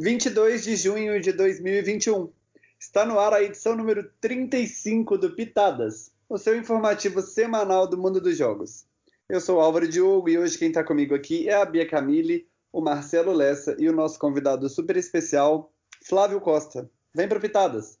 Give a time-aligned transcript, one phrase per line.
[0.00, 2.30] 22 de junho de 2021.
[2.80, 8.18] Está no ar a edição número 35 do Pitadas, o seu informativo semanal do mundo
[8.18, 8.86] dos jogos.
[9.28, 12.80] Eu sou Álvaro Diogo e hoje quem está comigo aqui é a Bia Camille, o
[12.80, 15.70] Marcelo Lessa e o nosso convidado super especial,
[16.06, 16.90] Flávio Costa.
[17.14, 17.98] Vem pro Pitadas!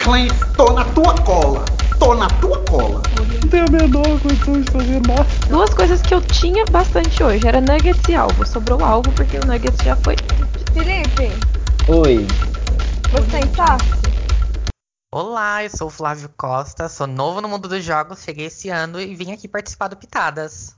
[0.00, 1.64] Clem, tô na tua cola!
[1.98, 3.02] Tô na tua cola!
[3.42, 5.26] Não tenho a menor condição de fazer nada.
[5.48, 8.46] Duas coisas que eu tinha bastante hoje era nuggets e alvo.
[8.46, 10.14] Sobrou alvo porque o nuggets já foi.
[10.76, 11.32] Felipe,
[11.88, 12.26] Oi,
[13.10, 13.82] você tem saque?
[15.10, 19.00] Olá, eu sou o Flávio Costa, sou novo no mundo dos jogos, cheguei esse ano
[19.00, 20.76] e vim aqui participar do Pitadas.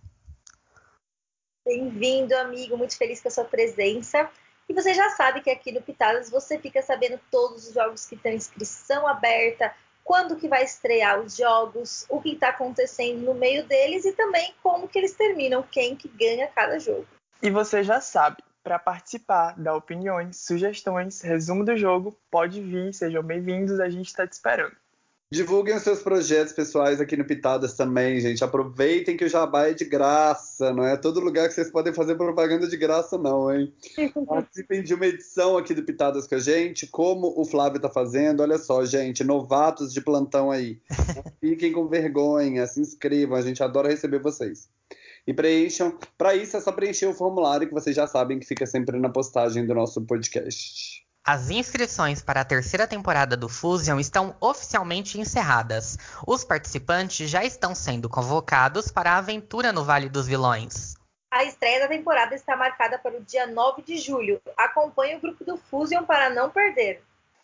[1.67, 2.79] Bem-vindo, amigo.
[2.79, 4.31] Muito feliz com a sua presença.
[4.69, 8.17] E você já sabe que aqui no Pitadas você fica sabendo todos os jogos que
[8.17, 13.67] têm inscrição aberta, quando que vai estrear os jogos, o que está acontecendo no meio
[13.67, 17.05] deles e também como que eles terminam, quem que ganha cada jogo.
[17.43, 23.23] E você já sabe, para participar, dar opiniões, sugestões, resumo do jogo, pode vir, sejam
[23.23, 24.77] bem-vindos, a gente está te esperando.
[25.31, 28.45] Divulguem os seus projetos pessoais aqui no Pitadas também, gente.
[28.45, 32.17] Aproveitem que o jabá é de graça, não é todo lugar que vocês podem fazer
[32.17, 33.73] propaganda de graça, não, hein?
[34.29, 38.41] Participem de uma edição aqui do Pitadas com a gente, como o Flávio tá fazendo.
[38.41, 40.79] Olha só, gente, novatos de plantão aí.
[41.41, 44.69] Fiquem com vergonha, se inscrevam, a gente adora receber vocês.
[45.29, 45.95] E preencham.
[46.17, 49.11] Para isso é só preencher o formulário que vocês já sabem que fica sempre na
[49.11, 51.07] postagem do nosso podcast.
[51.23, 55.99] As inscrições para a terceira temporada do Fusion estão oficialmente encerradas.
[56.27, 60.95] Os participantes já estão sendo convocados para a aventura no Vale dos Vilões.
[61.31, 64.41] A estreia da temporada está marcada para o dia 9 de julho.
[64.57, 67.03] Acompanhe o grupo do Fusion para não perder.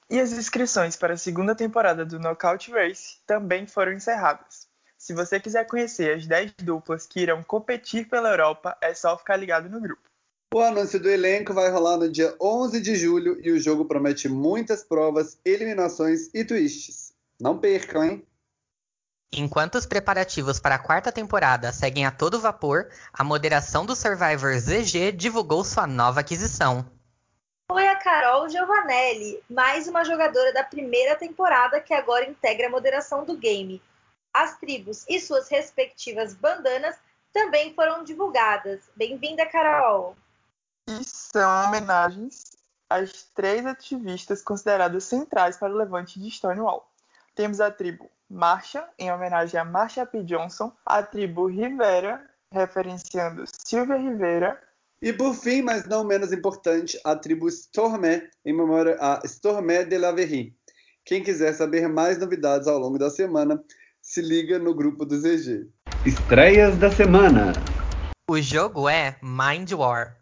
[0.08, 4.63] E as inscrições para a segunda temporada do Knockout Race também foram encerradas.
[5.04, 9.36] Se você quiser conhecer as 10 duplas que irão competir pela Europa, é só ficar
[9.36, 10.00] ligado no grupo.
[10.54, 14.30] O anúncio do elenco vai rolar no dia 11 de julho e o jogo promete
[14.30, 17.12] muitas provas, eliminações e twists.
[17.38, 18.26] Não percam, hein?
[19.30, 24.58] Enquanto os preparativos para a quarta temporada seguem a todo vapor, a moderação do Survivor
[24.58, 26.82] ZG divulgou sua nova aquisição.
[27.70, 33.22] Foi a Carol Giovanelli, mais uma jogadora da primeira temporada que agora integra a moderação
[33.26, 33.82] do game.
[34.34, 36.96] As tribos e suas respectivas bandanas
[37.32, 38.80] também foram divulgadas.
[38.96, 40.16] Bem-vinda, Carol!
[40.88, 42.50] E são homenagens
[42.90, 46.84] às três ativistas consideradas centrais para o levante de Stonewall.
[47.36, 50.24] Temos a tribo Marcha, em homenagem a Marsha P.
[50.24, 54.60] Johnson, a tribo Rivera, referenciando Silvia Rivera,
[55.00, 59.96] E por fim, mas não menos importante, a tribo Stormé, em memória a Stormé de
[59.96, 60.56] la Verrie.
[61.04, 63.62] Quem quiser saber mais novidades ao longo da semana,
[64.04, 65.66] se liga no grupo do ZG.
[66.04, 67.52] Estreias da semana.
[68.28, 70.14] O jogo é Mind War.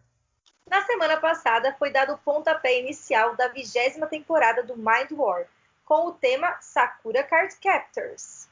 [0.70, 5.46] Na semana passada foi dado o pontapé inicial da vigésima temporada do Mind War,
[5.84, 8.46] com o tema Sakura Card Captors.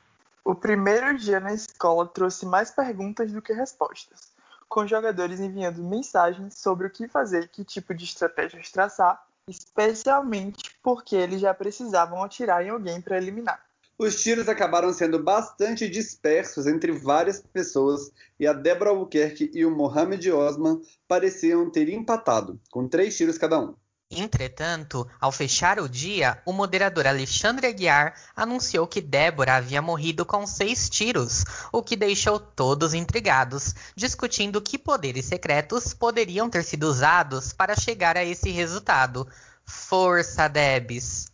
[0.45, 4.33] O primeiro dia na escola trouxe mais perguntas do que respostas,
[4.69, 10.77] com jogadores enviando mensagens sobre o que fazer e que tipo de estratégias traçar, especialmente
[10.83, 13.70] porque eles já precisavam atirar em alguém para eliminar.
[14.03, 19.71] Os tiros acabaram sendo bastante dispersos entre várias pessoas e a Deborah Albuquerque e o
[19.71, 23.75] Mohamed Osman pareciam ter empatado, com três tiros cada um.
[24.11, 30.47] Entretanto, ao fechar o dia, o moderador Alexandre Aguiar anunciou que Débora havia morrido com
[30.47, 37.53] seis tiros, o que deixou todos intrigados, discutindo que poderes secretos poderiam ter sido usados
[37.53, 39.29] para chegar a esse resultado.
[39.63, 41.30] Força, Debs!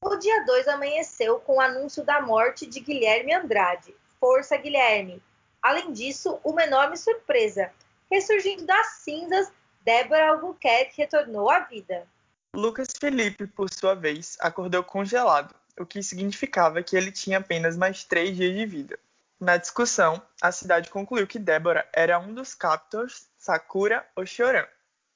[0.00, 3.94] O dia 2 amanheceu com o anúncio da morte de Guilherme Andrade.
[4.20, 5.22] Força, Guilherme!
[5.60, 7.72] Além disso, uma enorme surpresa.
[8.10, 9.50] Ressurgindo das cinzas,
[9.82, 12.06] Débora Albuquerque retornou à vida.
[12.54, 18.04] Lucas Felipe, por sua vez, acordou congelado, o que significava que ele tinha apenas mais
[18.04, 18.98] três dias de vida.
[19.40, 24.66] Na discussão, a cidade concluiu que Débora era um dos captors Sakura ou Choran,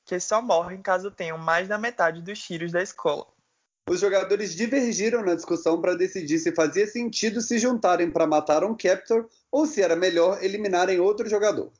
[0.04, 3.26] que só morrem caso tenham mais da metade dos tiros da escola.
[3.88, 8.76] Os jogadores divergiram na discussão para decidir se fazia sentido se juntarem para matar um
[8.76, 11.70] Captor ou se era melhor eliminarem outro jogador.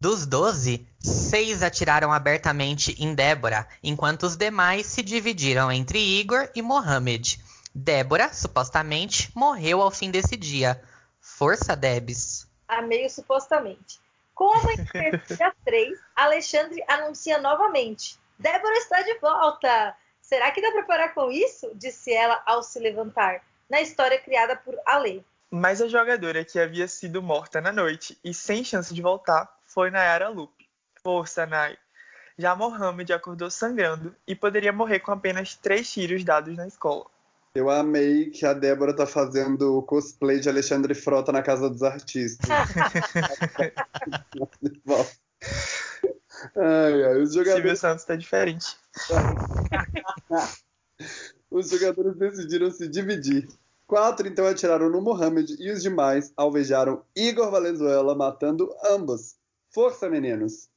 [0.00, 6.62] Dos 12, seis atiraram abertamente em Débora, enquanto os demais se dividiram entre Igor e
[6.62, 7.38] Mohamed.
[7.74, 10.82] Débora, supostamente, morreu ao fim desse dia.
[11.20, 12.48] Força, Debs.
[12.66, 14.00] A meio supostamente.
[14.34, 18.18] Com a manhã dia 3, Alexandre anuncia novamente.
[18.38, 19.94] Débora está de volta!
[20.22, 21.70] Será que dá para parar com isso?
[21.74, 25.22] Disse ela ao se levantar, na história criada por Ale.
[25.50, 29.90] Mas a jogadora que havia sido morta na noite e sem chance de voltar foi
[29.90, 30.66] Nayara Lupe.
[31.02, 31.76] Força, Nay!
[32.38, 37.04] Já Mohamed acordou sangrando e poderia morrer com apenas três tiros dados na escola.
[37.54, 41.82] Eu amei que a Débora tá fazendo o cosplay de Alexandre Frota na Casa dos
[41.82, 42.48] Artistas.
[46.56, 48.74] ai, ai, os Silvio jogadores, Santos tá diferente.
[51.50, 53.48] os jogadores decidiram se dividir.
[53.86, 59.36] Quatro então atiraram no Mohamed e os demais alvejaram Igor Valenzuela, matando ambos.
[59.70, 60.70] Força, meninos!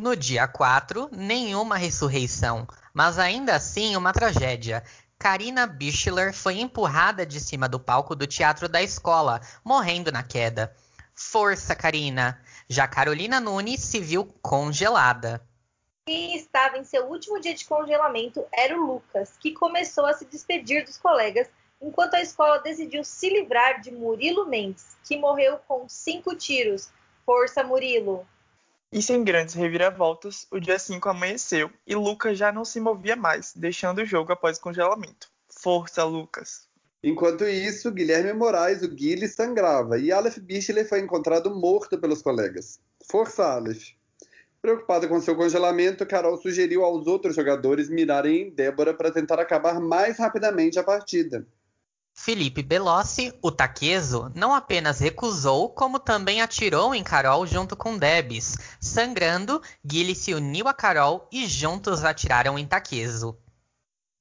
[0.00, 4.82] No dia 4, nenhuma ressurreição, mas ainda assim uma tragédia.
[5.18, 10.74] Karina Bichler foi empurrada de cima do palco do teatro da escola, morrendo na queda.
[11.14, 12.40] Força, Karina!
[12.66, 15.46] Já Carolina Nunes se viu congelada.
[16.10, 20.24] Quem estava em seu último dia de congelamento era o Lucas, que começou a se
[20.24, 21.48] despedir dos colegas,
[21.80, 26.90] enquanto a escola decidiu se livrar de Murilo Mendes, que morreu com cinco tiros.
[27.24, 28.26] Força, Murilo!
[28.90, 33.52] E sem grandes reviravoltas, o dia 5 amanheceu e Lucas já não se movia mais,
[33.54, 35.30] deixando o jogo após o congelamento.
[35.48, 36.66] Força, Lucas!
[37.04, 42.80] Enquanto isso, Guilherme Moraes, o Guile, sangrava e Aleph Bichler foi encontrado morto pelos colegas.
[43.08, 43.99] Força, Aleph!
[44.62, 49.80] Preocupada com seu congelamento, Carol sugeriu aos outros jogadores mirarem em Débora para tentar acabar
[49.80, 51.46] mais rapidamente a partida.
[52.12, 58.58] Felipe Belossi, o taqueso, não apenas recusou, como também atirou em Carol junto com Debs.
[58.78, 63.38] Sangrando, Guile se uniu a Carol e juntos atiraram em taqueso.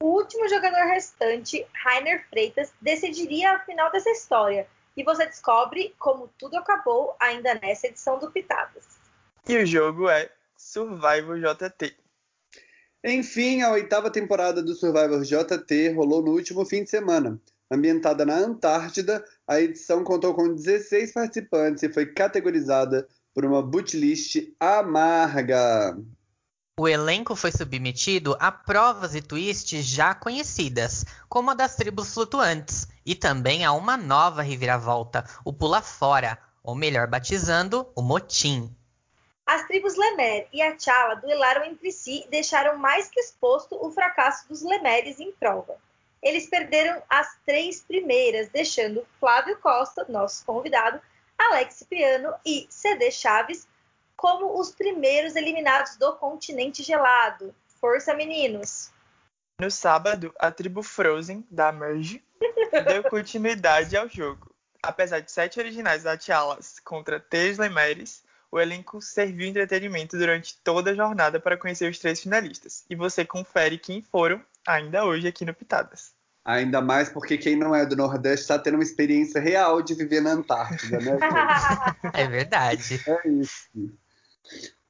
[0.01, 4.65] O último jogador restante, Rainer Freitas, decidiria a final dessa história.
[4.95, 8.98] E você descobre como tudo acabou ainda nessa edição do Pitadas.
[9.47, 11.95] E o jogo é Survival JT.
[13.03, 17.39] Enfim, a oitava temporada do Survivor JT rolou no último fim de semana.
[17.71, 24.37] Ambientada na Antártida, a edição contou com 16 participantes e foi categorizada por uma bootlist
[24.59, 25.97] amarga.
[26.79, 32.87] O elenco foi submetido a provas e twists já conhecidas, como a das tribos flutuantes,
[33.05, 38.73] e também a uma nova reviravolta, o Pula Fora, ou melhor batizando, o Motim.
[39.51, 44.47] As tribos Lemer e Achala duelaram entre si e deixaram mais que exposto o fracasso
[44.47, 45.75] dos Lemeres em prova.
[46.21, 51.01] Eles perderam as três primeiras, deixando Flávio Costa, nosso convidado,
[51.35, 53.67] Alex Cipriano e CD Chaves
[54.15, 57.51] como os primeiros eliminados do continente gelado.
[57.81, 58.91] Força, meninos!
[59.59, 62.23] No sábado, a tribo Frozen, da Merge,
[62.87, 64.53] deu continuidade ao jogo.
[64.83, 70.91] Apesar de sete originais da Tialas contra três Lemeres, o elenco serviu entretenimento durante toda
[70.91, 72.83] a jornada para conhecer os três finalistas.
[72.89, 76.11] E você confere quem foram ainda hoje aqui no Pitadas.
[76.43, 80.21] Ainda mais porque quem não é do Nordeste está tendo uma experiência real de viver
[80.21, 81.17] na Antártida, né?
[82.13, 83.03] É verdade.
[83.05, 83.69] é isso.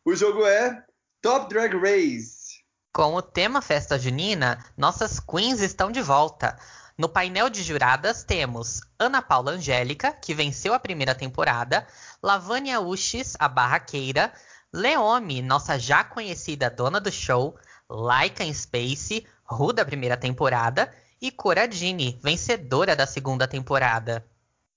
[0.06, 0.84] O jogo é
[1.22, 2.64] Top Drag Race.
[2.94, 6.58] Com o tema Festa Junina, nossas queens estão de volta.
[7.00, 11.88] No painel de juradas temos Ana Paula Angélica, que venceu a primeira temporada,
[12.22, 14.34] Lavânia Uches, a barraqueira,
[14.74, 17.58] Leome, nossa já conhecida dona do show,
[17.90, 24.26] Laika Space, Ru da primeira temporada, e Coradini, vencedora da segunda temporada.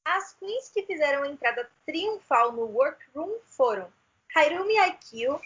[0.04, 3.88] As queens que fizeram a entrada triunfal no Workroom foram
[4.32, 5.40] Hairumi Aikio,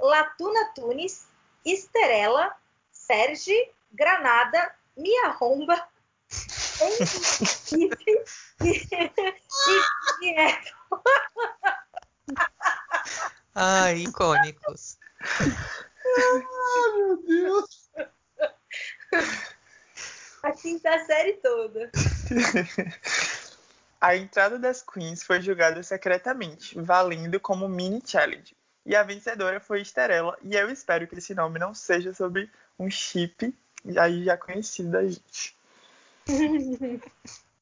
[0.00, 1.26] Latuna Tunis,
[1.66, 2.50] Esterela,
[2.90, 5.86] Sergi, Granada, Mia Romba,
[6.80, 8.24] Henrique
[8.62, 8.88] e
[10.20, 11.02] Diego.
[13.54, 14.98] Ai, icônicos.
[15.20, 17.90] Ai, meu Deus.
[20.42, 21.90] A quinta série toda.
[24.00, 28.54] A entrada das queens foi julgada secretamente, valendo como mini challenge.
[28.84, 32.90] E a vencedora foi Esterela, e eu espero que esse nome não seja sobre um
[32.90, 33.56] chip
[33.98, 35.56] aí já conhecido da gente.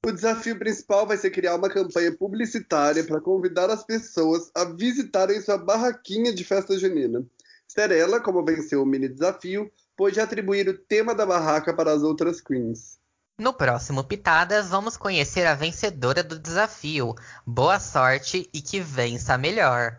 [0.05, 5.41] O desafio principal vai ser criar uma campanha publicitária para convidar as pessoas a visitarem
[5.41, 7.25] sua barraquinha de festa junina.
[7.69, 12.41] Esterela, como venceu o mini desafio, pôde atribuir o tema da barraca para as outras
[12.41, 12.99] queens.
[13.39, 17.15] No próximo Pitadas, vamos conhecer a vencedora do desafio.
[17.47, 19.97] Boa sorte e que vença melhor.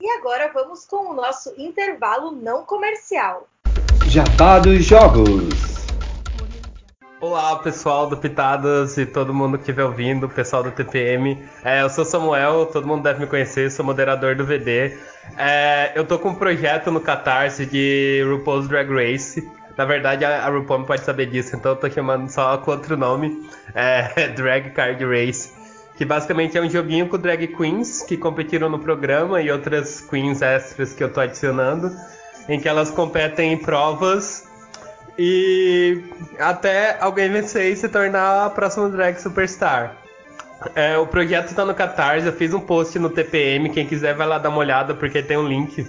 [0.00, 3.48] E agora vamos com o nosso intervalo não comercial.
[4.06, 5.59] Jabá dos Jogos.
[7.20, 11.44] Olá, pessoal do Pitadas e todo mundo que estiver ouvindo, pessoal do TPM.
[11.62, 14.96] É, eu sou Samuel, todo mundo deve me conhecer, sou moderador do VD.
[15.36, 19.46] É, eu tô com um projeto no Catarse de RuPaul's Drag Race.
[19.76, 22.70] Na verdade, a, a RuPaul não pode saber disso, então eu tô chamando só com
[22.70, 25.52] outro nome, é, Drag Card Race.
[25.98, 30.40] Que basicamente é um joguinho com drag queens que competiram no programa e outras queens
[30.40, 31.94] extras que eu tô adicionando.
[32.48, 34.49] em que elas competem em provas
[35.22, 36.02] e
[36.38, 39.94] até alguém vencer e se tornar a próxima drag superstar.
[40.74, 44.26] É, o projeto está no Catarse, eu fiz um post no TPM, quem quiser vai
[44.26, 45.86] lá dar uma olhada porque tem um link.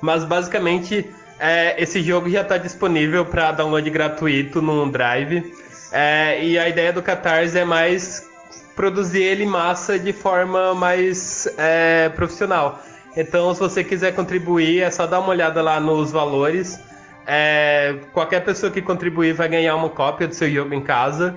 [0.00, 5.54] Mas basicamente é, esse jogo já está disponível para download gratuito no Drive.
[5.92, 8.28] É, e a ideia do Catarse é mais
[8.74, 12.82] produzir ele em massa de forma mais é, profissional.
[13.16, 16.89] Então, se você quiser contribuir, é só dar uma olhada lá nos valores.
[17.26, 21.36] É, qualquer pessoa que contribuir vai ganhar uma cópia do seu jogo em casa.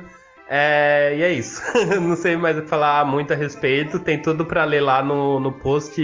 [0.49, 1.61] É, e é isso.
[2.01, 3.99] Não sei mais falar muito a respeito.
[3.99, 6.01] Tem tudo para ler lá no, no post.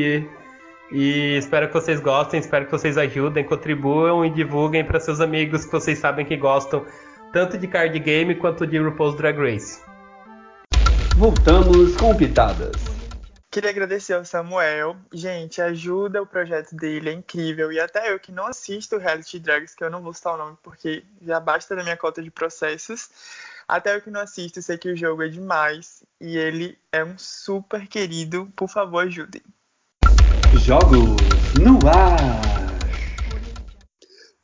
[0.91, 5.65] E espero que vocês gostem, espero que vocês ajudem, contribuam e divulguem para seus amigos
[5.65, 6.83] que vocês sabem que gostam
[7.31, 9.81] tanto de card game quanto de RuPaul's Drag Race.
[11.15, 12.88] Voltamos com pitadas.
[13.51, 14.95] Queria agradecer ao Samuel.
[15.11, 17.71] Gente, ajuda o projeto dele, é incrível.
[17.71, 20.57] E até eu que não assisto Reality Drags, que eu não vou citar o nome
[20.61, 23.09] porque já basta da minha cota de processos.
[23.67, 27.17] Até eu que não assisto, sei que o jogo é demais e ele é um
[27.17, 28.51] super querido.
[28.55, 29.41] Por favor, ajudem.
[30.53, 32.31] Jogos no ar.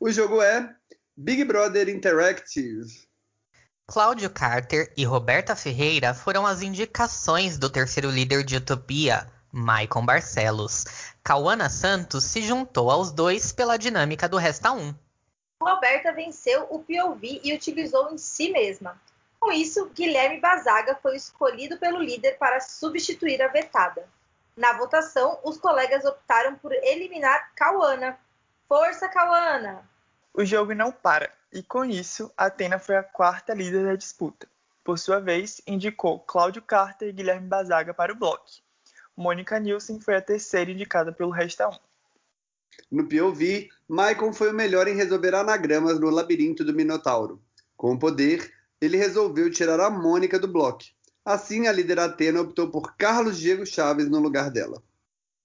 [0.00, 0.74] O jogo é
[1.16, 3.05] Big Brother Interactive.
[3.88, 10.84] Cláudio Carter e Roberta Ferreira foram as indicações do terceiro líder de Utopia, Maicon Barcelos.
[11.22, 14.92] Cauana Santos se juntou aos dois pela dinâmica do Resta 1.
[15.62, 19.00] Roberta venceu o POV e utilizou em si mesma.
[19.38, 24.08] Com isso, Guilherme Bazaga foi escolhido pelo líder para substituir a vetada.
[24.56, 28.18] Na votação, os colegas optaram por eliminar Cauana.
[28.68, 29.88] Força, Cauana!
[30.38, 34.46] O jogo não para, e com isso, Atena foi a quarta líder da disputa.
[34.84, 38.44] Por sua vez, indicou Cláudio Carter e Guilherme Bazaga para o bloco.
[39.16, 41.72] Mônica Nilsen foi a terceira indicada pelo Resta 1.
[42.92, 47.42] No POV, Maicon foi o melhor em resolver anagramas no labirinto do Minotauro.
[47.74, 50.84] Com o poder, ele resolveu tirar a Mônica do bloco.
[51.24, 54.82] Assim, a líder Atena optou por Carlos Diego Chaves no lugar dela.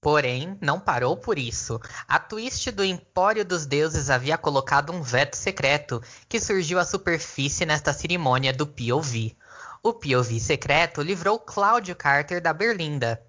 [0.02, 1.80] Porém, não parou por isso.
[2.08, 7.68] A twist do Empório dos Deuses havia colocado um veto secreto que surgiu à superfície
[7.68, 9.38] nesta cerimônia do POV.
[9.84, 13.24] O POV secreto livrou Cláudio Carter da Berlinda.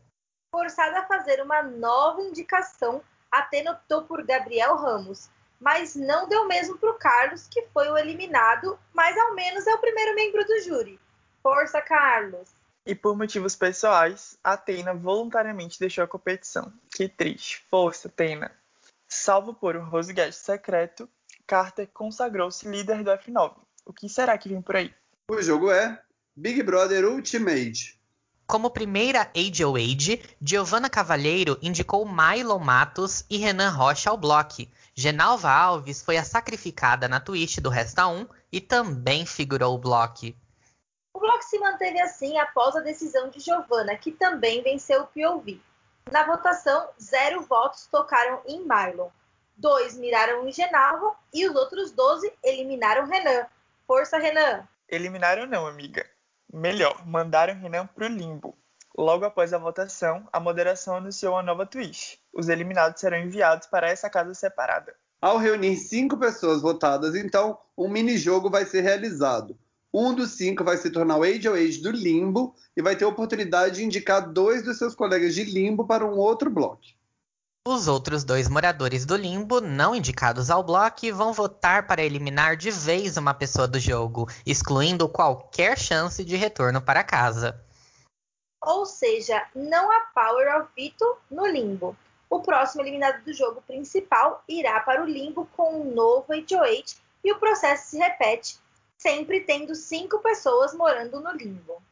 [0.50, 5.28] Forçada a fazer uma nova indicação, Atena optou por Gabriel Ramos,
[5.60, 9.74] mas não deu mesmo para o Carlos, que foi o eliminado, mas ao menos é
[9.74, 10.98] o primeiro membro do júri.
[11.42, 12.48] Força, Carlos!
[12.84, 16.72] E por motivos pessoais, Atena voluntariamente deixou a competição.
[16.94, 17.62] Que triste.
[17.70, 18.50] Força, Atena.
[19.08, 21.08] Salvo por um Rosegast secreto,
[21.46, 23.54] Carter consagrou-se líder do F9.
[23.84, 24.92] O que será que vem por aí?
[25.28, 26.00] O jogo é
[26.34, 28.00] Big Brother Ultimate.
[28.46, 34.66] Como primeira Age ou Age, Giovanna Cavalheiro indicou Milo Matos e Renan Rocha ao bloco.
[34.94, 40.34] Genalva Alves foi a sacrificada na twist do Resta 1 e também figurou o bloco.
[41.14, 45.60] O bloco se manteve assim após a decisão de Giovanna, que também venceu o POV.
[46.10, 49.08] Na votação, zero votos tocaram em Mylon.
[49.56, 53.46] Dois miraram em Genalva e os outros 12 eliminaram Renan.
[53.86, 54.66] Força, Renan!
[54.88, 56.04] Eliminaram não, amiga.
[56.52, 58.56] Melhor, mandaram Renan pro limbo.
[58.96, 62.20] Logo após a votação, a moderação anunciou uma nova twist.
[62.32, 64.94] Os eliminados serão enviados para essa casa separada.
[65.20, 69.56] Ao reunir cinco pessoas votadas, então, um mini-jogo vai ser realizado.
[69.94, 73.04] Um dos cinco vai se tornar o Age ou Age do Limbo e vai ter
[73.04, 76.82] a oportunidade de indicar dois dos seus colegas de Limbo para um outro bloco.
[77.68, 82.70] Os outros dois moradores do Limbo, não indicados ao bloco, vão votar para eliminar de
[82.70, 87.62] vez uma pessoa do jogo, excluindo qualquer chance de retorno para casa.
[88.64, 91.94] Ou seja, não há Power of Vito no Limbo.
[92.30, 97.30] O próximo eliminado do jogo principal irá para o Limbo com um novo HOH e
[97.30, 98.61] o processo se repete
[99.02, 101.82] sempre tendo cinco pessoas morando no limbo.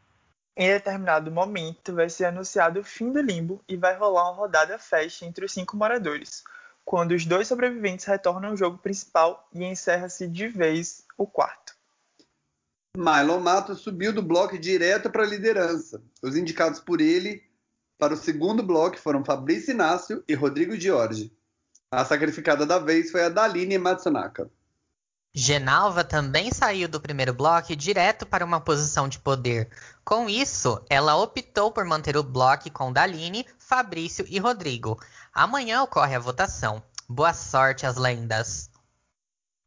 [0.56, 4.78] Em determinado momento, vai ser anunciado o fim do limbo e vai rolar uma rodada
[4.78, 6.44] festa entre os cinco moradores,
[6.84, 11.74] quando os dois sobreviventes retornam ao jogo principal e encerra-se de vez o quarto.
[12.96, 16.02] Mylon Matos subiu do bloco direto para a liderança.
[16.22, 17.42] Os indicados por ele
[17.98, 21.32] para o segundo bloco foram Fabrício Inácio e Rodrigo Giorgi.
[21.92, 24.50] A sacrificada da vez foi a Daline Matsunaka.
[25.32, 29.70] Genalva também saiu do primeiro bloco direto para uma posição de poder.
[30.04, 35.00] Com isso, ela optou por manter o bloco com Daline, Fabrício e Rodrigo.
[35.32, 36.82] Amanhã ocorre a votação.
[37.08, 38.70] Boa sorte às lendas.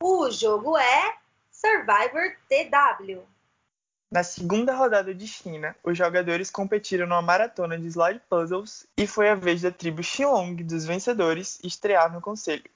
[0.01, 1.15] O jogo é
[1.49, 3.23] Survivor TW.
[4.11, 9.29] Na segunda rodada de China, os jogadores competiram numa maratona de slide puzzles e foi
[9.29, 12.69] a vez da tribo Xilong dos vencedores estrear no conselho.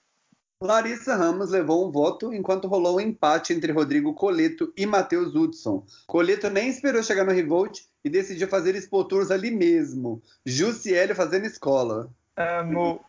[0.60, 5.86] Larissa Ramos levou um voto enquanto rolou um empate entre Rodrigo Coleto e Matheus Hudson.
[6.08, 10.20] Coleto nem esperou chegar no Revolt e decidiu fazer Expo Tours ali mesmo.
[10.44, 12.10] Jussielli fazendo escola.
[12.36, 13.00] Amo.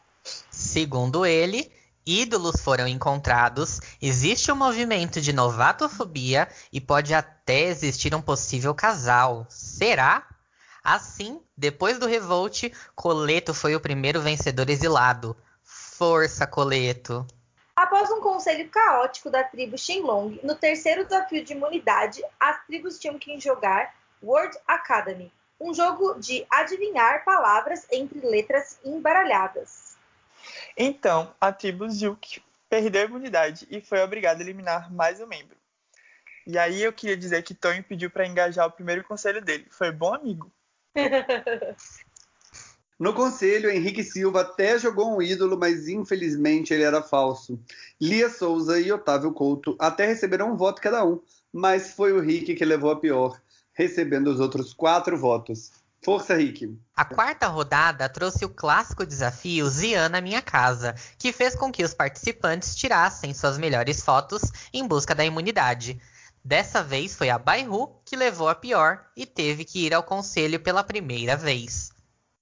[0.51, 1.73] Segundo ele,
[2.05, 9.47] ídolos foram encontrados, existe um movimento de novatofobia e pode até existir um possível casal.
[9.49, 10.29] Será?
[10.85, 12.65] Assim, depois do Revolt,
[12.95, 15.35] Coleto foi o primeiro vencedor exilado.
[15.63, 17.27] Força, Coleto!
[17.79, 23.17] Após um conselho caótico da tribo Shenlong, no terceiro desafio de imunidade, as tribos tinham
[23.21, 29.97] que jogar Word Academy, um jogo de adivinhar palavras entre letras embaralhadas.
[30.77, 35.57] Então, a tribo Zilk perdeu a imunidade e foi obrigada a eliminar mais um membro.
[36.49, 39.69] E aí eu queria dizer que Tonho pediu para engajar o primeiro conselho dele.
[39.71, 40.51] Foi bom amigo.
[42.99, 47.61] No conselho, Henrique Silva até jogou um ídolo, mas infelizmente ele era falso.
[48.01, 51.21] Lia Souza e Otávio Couto até receberam um voto cada um,
[51.53, 53.41] mas foi o Rick que levou a pior,
[53.73, 55.71] recebendo os outros quatro votos.
[56.05, 56.77] Força, Rick!
[56.97, 61.95] A quarta rodada trouxe o clássico desafio Ziana Minha Casa, que fez com que os
[61.95, 66.01] participantes tirassem suas melhores fotos em busca da imunidade.
[66.45, 70.59] Dessa vez foi a Baihu que levou a pior e teve que ir ao conselho
[70.59, 71.97] pela primeira vez.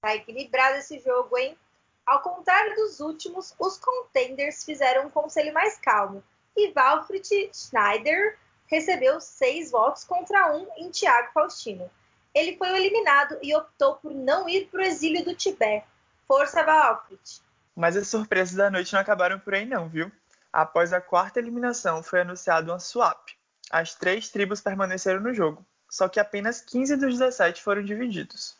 [0.07, 1.57] Tá equilibrado esse jogo, hein?
[2.05, 6.23] Ao contrário dos últimos, os contenders fizeram um conselho mais calmo
[6.55, 11.91] e Valfrid Schneider recebeu seis votos contra um em Thiago Faustino.
[12.33, 15.85] Ele foi eliminado e optou por não ir para o exílio do Tibete.
[16.25, 17.41] Força, Valfrid!
[17.75, 20.09] Mas as surpresas da noite não acabaram por aí não, viu?
[20.53, 23.27] Após a quarta eliminação, foi anunciado uma swap.
[23.69, 28.55] As três tribos permaneceram no jogo, só que apenas 15 dos 17 foram divididos.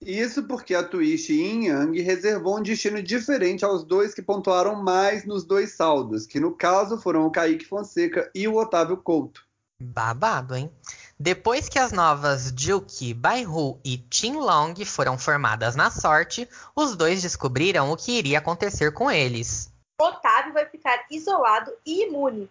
[0.00, 5.24] Isso porque a Twitch Yin Yang reservou um destino diferente aos dois que pontuaram mais
[5.24, 9.44] nos dois saldos, que no caso foram o Kaique Fonseca e o Otávio Couto.
[9.80, 10.70] Babado, hein?
[11.18, 17.90] Depois que as novas Juki, Baihu e Long foram formadas na sorte, os dois descobriram
[17.90, 19.72] o que iria acontecer com eles.
[20.00, 22.50] Otávio vai ficar isolado e imune,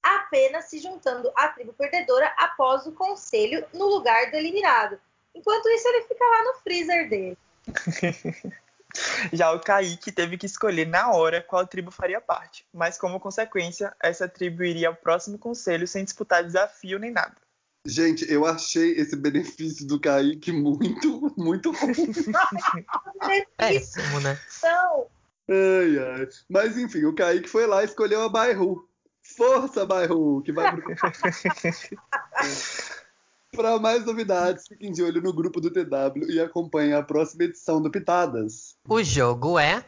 [0.00, 4.98] apenas se juntando à tribo perdedora após o conselho no lugar do eliminado.
[5.34, 7.38] Enquanto isso, ele fica lá no freezer dele.
[9.32, 13.92] Já o Kaique teve que escolher na hora qual tribo faria parte, mas como consequência,
[14.00, 17.34] essa tribo iria ao próximo conselho sem disputar desafio nem nada.
[17.86, 21.92] Gente, eu achei esse benefício do Kaique muito, muito ruim.
[23.58, 24.38] Péssimo, né?
[24.58, 25.08] Então,
[25.48, 26.28] Ai, ai.
[26.48, 28.88] Mas enfim, o Kaique foi lá e escolheu a Bairu.
[29.22, 30.72] Força, Bairu, que vai
[33.54, 37.80] Para mais novidades, fiquem de olho no grupo do TW e acompanhem a próxima edição
[37.80, 38.76] do Pitadas.
[38.88, 39.84] O jogo é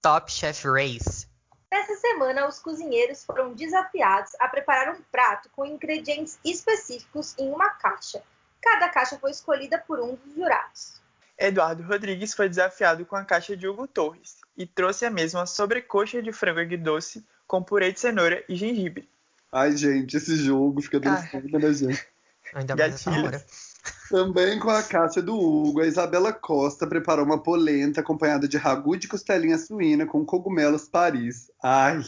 [0.00, 1.26] Top Chef Race.
[1.70, 7.70] Nessa semana, os cozinheiros foram desafiados a preparar um prato com ingredientes específicos em uma
[7.70, 8.22] caixa.
[8.62, 11.02] Cada caixa foi escolhida por um dos jurados.
[11.38, 16.22] Eduardo Rodrigues foi desafiado com a caixa de Hugo Torres e trouxe a mesma sobrecoxa
[16.22, 19.08] de frango agridoce com purê de cenoura e gengibre.
[19.52, 22.13] Ai, gente, esse jogo fica dando fome na gente.
[22.54, 23.28] Ainda mais essa Gatilhos.
[23.28, 23.44] hora.
[24.08, 28.96] Também com a caixa do Hugo, a Isabela Costa preparou uma polenta acompanhada de ragu
[28.96, 31.50] de costelinha suína com cogumelos Paris.
[31.62, 32.00] Ai,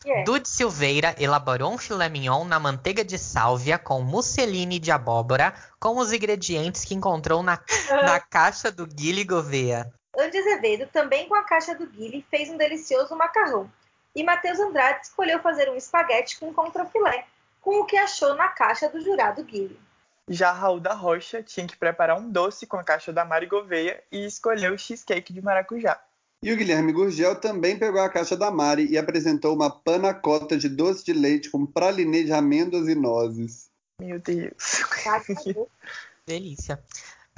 [0.07, 0.23] É.
[0.23, 5.99] Dude Silveira elaborou um filé mignon na manteiga de sálvia com musseline de abóbora com
[5.99, 9.93] os ingredientes que encontrou na, na caixa do Guilherme Gouveia.
[10.17, 13.71] Andy Azevedo, também com a caixa do Guile, fez um delicioso macarrão.
[14.15, 17.27] E Matheus Andrade escolheu fazer um espaguete com contrafilé,
[17.69, 19.79] com o que achou na caixa do jurado Guile.
[20.27, 24.03] Já Raul da Rocha tinha que preparar um doce com a caixa da Mari Gouveia
[24.11, 26.01] e escolheu o cheesecake de maracujá.
[26.43, 30.67] E o Guilherme Gurgel também pegou a caixa da Mari e apresentou uma panacota de
[30.67, 33.69] doce de leite com pralinê de amêndoas e nozes.
[34.01, 34.55] Meu Deus.
[35.05, 35.23] Tá?
[36.27, 36.83] Delícia.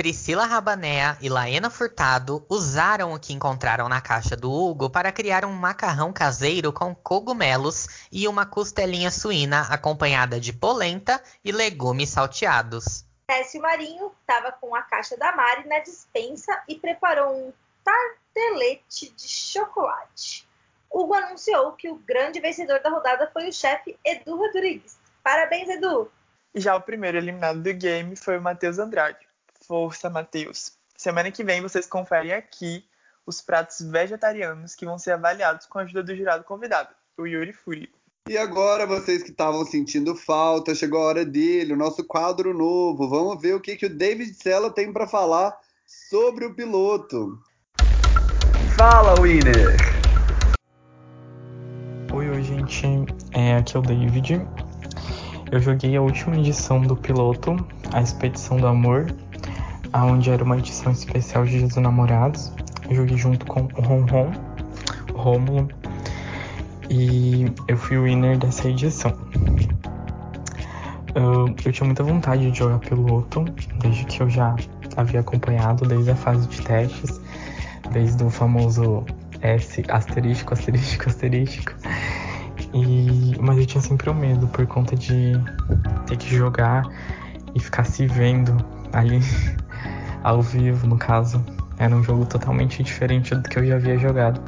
[0.00, 5.44] Priscila Rabanea e Laena Furtado usaram o que encontraram na caixa do Hugo para criar
[5.44, 13.04] um macarrão caseiro com cogumelos e uma costelinha suína acompanhada de polenta e legumes salteados.
[13.26, 17.52] Técio Marinho estava com a caixa da Mari na dispensa e preparou um
[17.84, 20.48] tartelete de chocolate.
[20.90, 24.98] Hugo anunciou que o grande vencedor da rodada foi o chefe Edu Rodrigues.
[25.22, 26.10] Parabéns, Edu!
[26.54, 29.29] Já o primeiro eliminado do game foi o Matheus Andrade.
[29.70, 30.72] Força, Matheus.
[30.96, 32.84] Semana que vem vocês conferem aqui
[33.24, 37.52] os pratos vegetarianos que vão ser avaliados com a ajuda do jurado convidado, o Yuri
[37.52, 37.88] Furio.
[38.28, 43.08] E agora, vocês que estavam sentindo falta, chegou a hora dele, o nosso quadro novo.
[43.08, 45.56] Vamos ver o que, que o David Sella tem para falar
[45.86, 47.38] sobre o piloto.
[48.76, 49.76] Fala, Winner!
[52.42, 52.86] gente.
[53.32, 54.46] É, aqui é o David.
[55.52, 57.56] Eu joguei a última edição do piloto,
[57.92, 59.06] a Expedição do Amor,
[59.92, 62.52] aonde era uma edição especial de Dia dos Namorados.
[62.88, 64.32] Eu joguei junto com o Ron Ron,
[65.14, 65.68] Rômulo,
[66.88, 69.16] e eu fui o winner dessa edição.
[71.14, 73.44] Eu, eu tinha muita vontade de jogar piloto,
[73.80, 74.56] desde que eu já
[74.96, 77.20] havia acompanhado, desde a fase de testes,
[77.92, 79.04] desde o famoso
[79.40, 81.72] S asterístico, asterístico, asterístico.
[82.72, 85.32] E, mas eu tinha sempre o medo por conta de
[86.06, 86.84] ter que jogar
[87.54, 88.56] e ficar se vendo
[88.92, 89.20] ali
[90.22, 91.44] ao vivo, no caso.
[91.78, 94.40] Era um jogo totalmente diferente do que eu já havia jogado.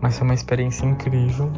[0.00, 1.52] Mas foi uma experiência incrível.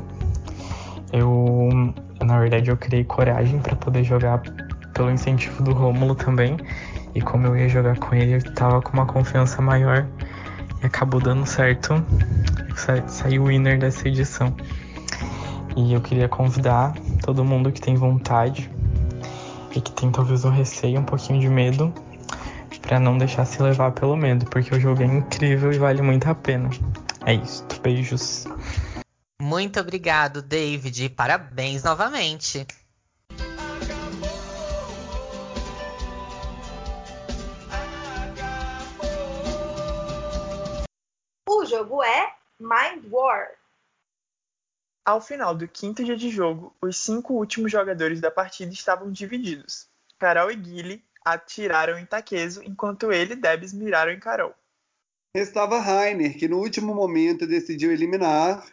[1.13, 4.43] Eu, na verdade, eu criei coragem para poder jogar
[4.93, 6.57] pelo incentivo do Rômulo também.
[7.15, 10.07] E como eu ia jogar com ele, eu tava com uma confiança maior
[10.83, 12.05] e acabou dando certo.
[12.77, 14.55] Sa saiu o winner dessa edição.
[15.77, 18.71] E eu queria convidar todo mundo que tem vontade
[19.75, 21.93] e que tem talvez um receio, um pouquinho de medo,
[22.93, 26.29] para não deixar se levar pelo medo, porque o jogo é incrível e vale muito
[26.29, 26.69] a pena.
[27.25, 28.45] É isso, beijos.
[29.41, 32.67] Muito obrigado, David, e parabéns novamente.
[41.49, 43.53] O jogo é Mind War.
[45.03, 49.89] Ao final do quinto dia de jogo, os cinco últimos jogadores da partida estavam divididos.
[50.19, 54.55] Carol e Guile atiraram em Taqueso, enquanto ele e Debs miraram em Carol.
[55.35, 58.67] Restava Rainer, que no último momento decidiu eliminar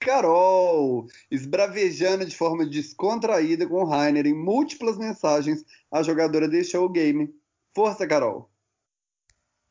[0.00, 7.32] Carol, esbravejando de forma descontraída com Rainer em múltiplas mensagens, a jogadora deixou o game.
[7.74, 8.50] Força, Carol!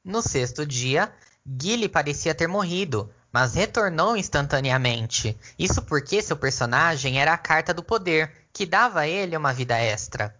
[0.06, 1.12] No sexto dia,
[1.60, 5.38] Gilly parecia ter morrido, mas retornou instantaneamente.
[5.58, 9.78] Isso porque seu personagem era a carta do poder, que dava a ele uma vida
[9.78, 10.38] extra.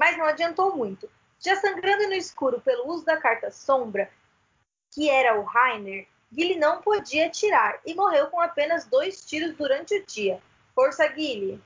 [0.00, 1.06] Mas não adiantou muito.
[1.38, 4.10] Já sangrando no escuro pelo uso da carta sombra,
[4.90, 9.94] que era o Rainer, Gilly não podia atirar e morreu com apenas dois tiros durante
[9.94, 10.40] o dia.
[10.74, 11.62] Força, Gilly!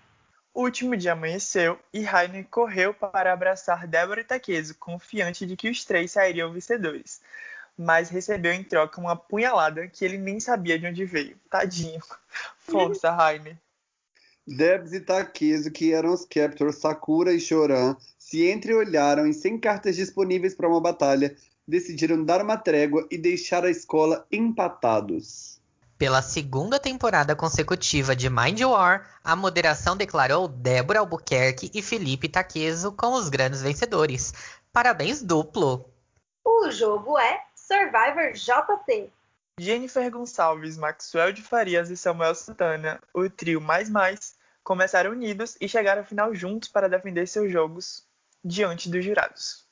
[0.53, 5.71] O último dia amanheceu e Rainer correu para abraçar Débora e Taqueso, confiante de que
[5.71, 7.21] os três sairiam vencedores.
[7.79, 11.39] Mas recebeu em troca uma punhalada que ele nem sabia de onde veio.
[11.49, 12.01] Tadinho.
[12.59, 13.57] Força, Rainer.
[14.47, 17.97] Debs e Takezo, que eram os captors Sakura e Choran,
[18.35, 21.37] se entreolharam e sem cartas disponíveis para uma batalha,
[21.69, 25.61] decidiram dar uma trégua e deixar a escola empatados.
[25.97, 32.91] Pela segunda temporada consecutiva de Mind War, a moderação declarou Débora Albuquerque e Felipe Taqueso
[32.91, 34.35] como os grandes vencedores.
[34.73, 35.89] Parabéns duplo!
[36.45, 39.11] O jogo é Survivor JT.
[39.61, 45.69] Jennifer Gonçalves, Maxwell de Farias e Samuel Santana, o trio Mais Mais, começaram unidos e
[45.69, 48.03] chegaram à final juntos para defender seus jogos
[48.45, 49.65] diante dos jurados.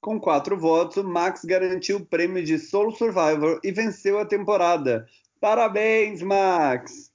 [0.00, 5.06] Com quatro votos, Max garantiu o prêmio de Solo Survivor e venceu a temporada.
[5.40, 7.10] Parabéns, Max!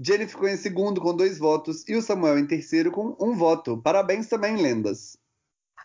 [0.00, 3.76] Jenny ficou em segundo com dois votos e o Samuel em terceiro com um voto.
[3.78, 5.16] Parabéns também, lendas!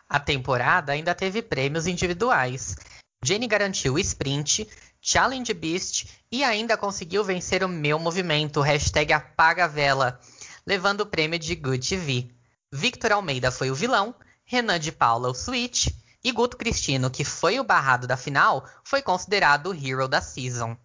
[0.08, 2.76] A temporada ainda teve prêmios individuais.
[3.24, 4.68] Jenny garantiu o sprint,
[5.00, 10.20] Challenge Beast e ainda conseguiu vencer o meu movimento, hashtag apaga vela,
[10.64, 12.30] levando o prêmio de Good TV.
[12.72, 14.14] Victor Almeida foi o vilão,
[14.44, 15.88] Renan de Paula o Switch
[16.22, 20.76] e Guto Cristino, que foi o barrado da final, foi considerado o hero da season.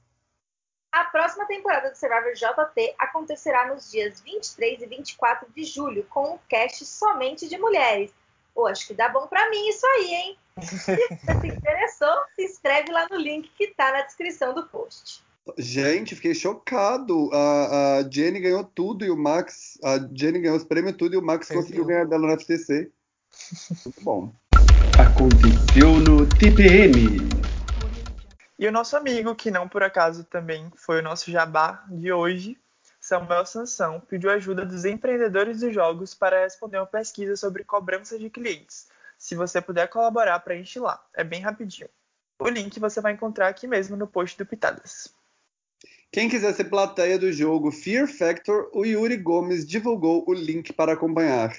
[0.92, 6.34] A próxima temporada do Survivor JT acontecerá nos dias 23 e 24 de julho, com
[6.34, 8.12] um cast somente de mulheres.
[8.56, 10.38] Pô, acho que dá bom pra mim isso aí, hein?
[10.62, 10.98] Se você
[11.40, 15.24] se interessou, se inscreve lá no link que tá na descrição do post.
[15.58, 17.30] Gente, fiquei chocado.
[17.34, 19.78] A, a Jenny ganhou tudo e o Max.
[19.84, 22.92] A Jenny ganhou os prêmios tudo e o Max conseguiu ganhar dela no FTC.
[23.86, 24.32] Muito bom.
[24.98, 27.40] Aconteceu no TPM.
[28.58, 32.58] E o nosso amigo, que não por acaso também foi o nosso jabá de hoje,
[33.00, 38.30] Samuel Sansão, pediu ajuda dos empreendedores dos jogos para responder uma pesquisa sobre cobrança de
[38.30, 38.88] clientes.
[39.18, 41.02] Se você puder colaborar, preenche lá.
[41.14, 41.90] É bem rapidinho.
[42.38, 45.14] O link você vai encontrar aqui mesmo no post do Pitadas.
[46.12, 50.94] Quem quiser ser plateia do jogo Fear Factor, o Yuri Gomes divulgou o link para
[50.94, 51.56] acompanhar.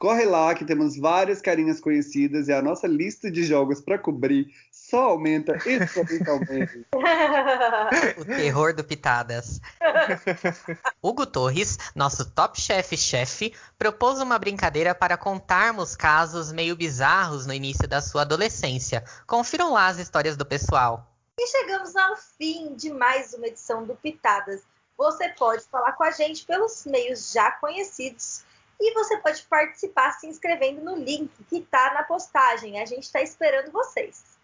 [0.00, 4.50] Corre lá que temos várias carinhas conhecidas e a nossa lista de jogos para cobrir
[4.72, 6.86] só aumenta exponencialmente.
[8.16, 9.60] O terror do Pitadas.
[11.02, 17.52] Hugo Torres, nosso top chef chefe, propôs uma brincadeira para contarmos casos meio bizarros no
[17.52, 19.04] início da sua adolescência.
[19.26, 21.12] Confiram lá as histórias do pessoal.
[21.38, 24.62] E chegamos ao fim de mais uma edição do Pitadas.
[24.96, 28.48] Você pode falar com a gente pelos meios já conhecidos
[28.80, 32.80] e você pode participar se inscrevendo no link que está na postagem.
[32.80, 34.40] A gente está esperando vocês.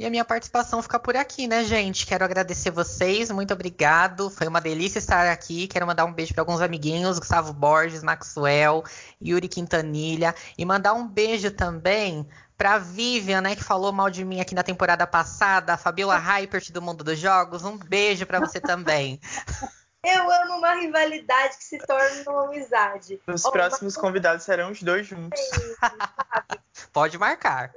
[0.00, 2.06] E a minha participação fica por aqui, né, gente?
[2.06, 4.30] Quero agradecer vocês, muito obrigado.
[4.30, 5.66] Foi uma delícia estar aqui.
[5.66, 8.84] Quero mandar um beijo para alguns amiguinhos, Gustavo Borges, Maxwell,
[9.20, 10.36] Yuri Quintanilha.
[10.56, 14.62] E mandar um beijo também pra Vivian, né, que falou mal de mim aqui na
[14.62, 17.64] temporada passada, a Fabiola Hypert do Mundo dos Jogos.
[17.64, 19.20] Um beijo para você também.
[20.04, 23.20] Eu amo uma rivalidade que se torna uma amizade.
[23.26, 24.02] Os oh, próximos mas...
[24.02, 25.40] convidados serão os dois juntos.
[26.92, 27.72] Pode marcar.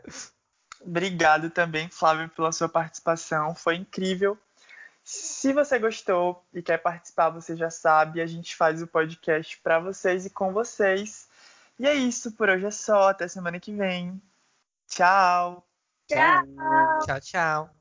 [0.80, 3.56] Obrigado também, Flávio, pela sua participação.
[3.56, 4.38] Foi incrível.
[5.04, 9.80] Se você gostou e quer participar, você já sabe, a gente faz o podcast para
[9.80, 11.28] vocês e com vocês.
[11.80, 13.10] E é isso, por hoje é só.
[13.10, 14.22] Até semana que vem.
[14.88, 15.66] Tchau.
[16.08, 16.44] Tchau.
[17.06, 17.81] Tchau, tchau.